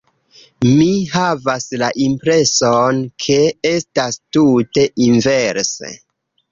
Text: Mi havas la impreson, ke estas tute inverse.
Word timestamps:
Mi 0.67 0.87
havas 1.15 1.67
la 1.83 1.91
impreson, 2.07 3.05
ke 3.27 3.39
estas 3.75 4.21
tute 4.39 4.89
inverse. 5.11 5.97